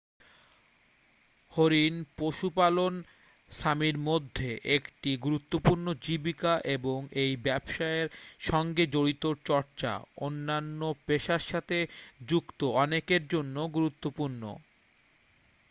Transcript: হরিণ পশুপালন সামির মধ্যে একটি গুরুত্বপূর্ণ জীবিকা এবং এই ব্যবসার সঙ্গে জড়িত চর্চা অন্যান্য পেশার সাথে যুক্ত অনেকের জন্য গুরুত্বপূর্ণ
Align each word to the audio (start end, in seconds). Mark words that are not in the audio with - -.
হরিণ 1.53 1.95
পশুপালন 2.17 2.93
সামির 3.51 3.97
মধ্যে 4.09 4.49
একটি 4.77 5.11
গুরুত্বপূর্ণ 5.17 5.85
জীবিকা 6.01 6.53
এবং 6.75 6.97
এই 7.15 7.31
ব্যবসার 7.45 8.05
সঙ্গে 8.41 8.83
জড়িত 8.87 9.23
চর্চা 9.45 9.91
অন্যান্য 10.19 10.79
পেশার 11.07 11.43
সাথে 11.51 11.77
যুক্ত 12.27 12.59
অনেকের 12.83 13.23
জন্য 13.33 13.55
গুরুত্বপূর্ণ 13.75 14.41